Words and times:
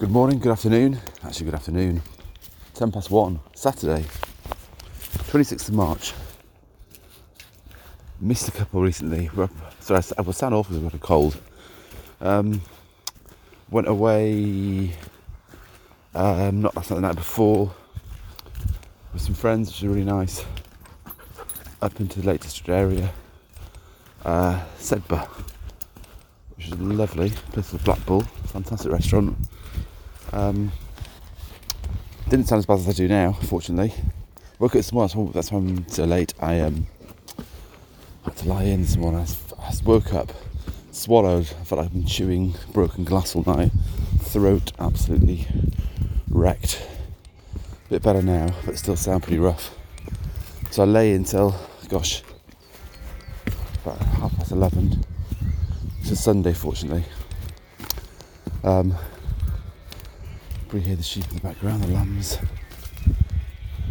Good 0.00 0.12
morning, 0.12 0.38
good 0.38 0.52
afternoon. 0.52 0.98
Actually, 1.22 1.44
good 1.44 1.56
afternoon. 1.56 2.00
10 2.72 2.90
past 2.90 3.10
1, 3.10 3.38
Saturday, 3.54 4.02
26th 5.28 5.68
of 5.68 5.74
March. 5.74 6.14
Missed 8.18 8.48
a 8.48 8.50
couple 8.50 8.80
recently. 8.80 9.28
Sorry, 9.80 10.02
I 10.16 10.22
was 10.22 10.38
sound 10.38 10.54
because 10.54 10.78
I've 10.78 10.84
got 10.84 10.94
a 10.94 10.98
cold. 10.98 11.38
Um, 12.22 12.62
went 13.70 13.88
away 13.88 14.94
um, 16.14 16.62
not 16.62 16.74
last 16.74 16.90
night, 16.92 16.96
the 16.96 17.02
night 17.02 17.16
before 17.16 17.70
with 19.12 19.20
some 19.20 19.34
friends, 19.34 19.68
which 19.68 19.82
was 19.82 19.94
really 19.94 20.06
nice. 20.06 20.46
Up 21.82 22.00
into 22.00 22.22
the 22.22 22.26
Lake 22.26 22.40
District 22.40 22.70
area. 22.70 23.12
Uh, 24.24 24.64
Sedbergh, 24.78 25.28
which 26.56 26.68
is 26.68 26.74
lovely. 26.78 27.28
Place 27.52 27.68
called 27.68 27.84
Black 27.84 28.06
Bull, 28.06 28.22
fantastic 28.46 28.90
restaurant. 28.90 29.36
Um, 30.32 30.72
didn't 32.28 32.46
sound 32.46 32.60
as 32.60 32.66
bad 32.66 32.78
as 32.78 32.88
I 32.88 32.92
do 32.92 33.08
now, 33.08 33.32
fortunately. 33.32 33.92
Woke 34.60 34.72
up 34.72 34.78
this 34.78 34.92
morning, 34.92 35.32
that's 35.32 35.50
why 35.50 35.58
I'm 35.58 35.88
so 35.88 36.04
late. 36.04 36.34
I 36.38 36.60
um, 36.60 36.86
had 38.24 38.36
to 38.36 38.48
lie 38.48 38.64
in 38.64 38.82
this 38.82 38.96
morning. 38.96 39.20
I, 39.20 39.62
I 39.66 39.72
woke 39.84 40.14
up, 40.14 40.32
swallowed. 40.92 41.50
I 41.60 41.64
felt 41.64 41.78
like 41.80 41.86
I've 41.86 41.92
been 41.92 42.06
chewing 42.06 42.54
broken 42.72 43.04
glass 43.04 43.34
all 43.34 43.42
night. 43.46 43.72
Throat 44.20 44.72
absolutely 44.78 45.46
wrecked. 46.28 46.86
Bit 47.88 48.02
better 48.02 48.22
now, 48.22 48.54
but 48.64 48.78
still 48.78 48.94
sound 48.94 49.24
pretty 49.24 49.40
rough. 49.40 49.74
So 50.70 50.82
I 50.82 50.86
lay 50.86 51.14
until, 51.14 51.56
gosh, 51.88 52.22
about 53.84 53.98
half 53.98 54.36
past 54.36 54.52
11. 54.52 55.04
It's 56.00 56.12
a 56.12 56.16
Sunday, 56.16 56.52
fortunately. 56.52 57.04
Um, 58.62 58.94
probably 60.70 60.86
hear 60.86 60.96
the 60.96 61.02
sheep 61.02 61.28
in 61.30 61.34
the 61.34 61.40
background, 61.40 61.82
the 61.82 61.88
lambs. 61.88 62.38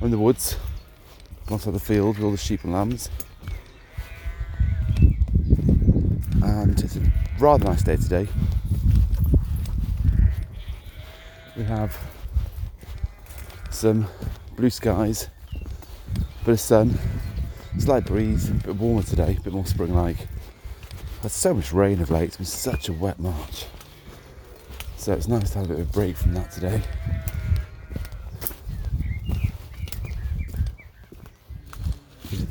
We're 0.00 0.04
in 0.04 0.12
the 0.12 0.18
woods, 0.20 0.56
alongside 1.48 1.72
the 1.72 1.80
field 1.80 2.16
with 2.16 2.24
all 2.24 2.30
the 2.30 2.36
sheep 2.36 2.62
and 2.62 2.72
lambs. 2.72 3.10
And 6.44 6.80
it's 6.80 6.94
a 6.94 7.00
rather 7.40 7.64
nice 7.64 7.82
day 7.82 7.96
today. 7.96 8.28
We 11.56 11.64
have 11.64 11.98
some 13.72 14.06
blue 14.54 14.70
skies, 14.70 15.28
bit 16.44 16.52
of 16.52 16.60
sun, 16.60 16.96
slight 17.80 18.06
breeze, 18.06 18.48
a 18.48 18.54
bit 18.54 18.76
warmer 18.76 19.02
today, 19.02 19.36
a 19.36 19.40
bit 19.40 19.52
more 19.52 19.66
spring-like. 19.66 20.18
Had 21.22 21.32
so 21.32 21.52
much 21.52 21.72
rain 21.72 22.00
of 22.00 22.12
late, 22.12 22.28
it's 22.28 22.36
been 22.36 22.46
such 22.46 22.88
a 22.88 22.92
wet 22.92 23.18
March. 23.18 23.66
So 25.00 25.14
it's 25.14 25.28
nice 25.28 25.48
to 25.52 25.60
have 25.60 25.70
a 25.70 25.72
bit 25.72 25.80
of 25.80 25.88
a 25.88 25.92
break 25.94 26.14
from 26.14 26.34
that 26.34 26.50
today. 26.50 26.82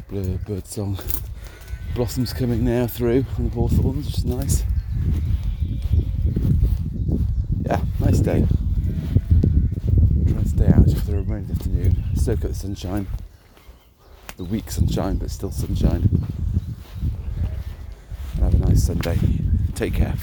Blue 0.10 0.40
bird 0.40 0.66
song. 0.66 0.98
Blossoms 1.94 2.34
coming 2.34 2.66
now 2.66 2.88
through 2.88 3.24
on 3.38 3.50
the 3.50 3.52
hawthorns, 3.52 4.08
which 4.08 4.18
is 4.18 4.26
nice. 4.26 4.64
Yeah, 7.66 7.82
nice 8.00 8.18
day. 8.18 8.48
Trying 10.28 10.42
to 10.42 10.50
stay 10.50 10.68
out 10.70 10.90
for 10.90 11.06
the 11.06 11.18
remainder 11.18 11.54
of 11.54 11.60
the 11.60 11.66
afternoon, 11.66 12.04
soak 12.16 12.46
up 12.46 12.50
the 12.50 12.56
sunshine. 12.56 13.06
The 14.38 14.44
weak 14.44 14.72
sunshine, 14.72 15.18
but 15.18 15.30
still 15.30 15.52
sunshine. 15.52 16.10
And 18.34 18.44
have 18.44 18.56
a 18.56 18.58
nice 18.58 18.82
Sunday. 18.82 19.20
Take 19.76 19.94
care. 19.94 20.16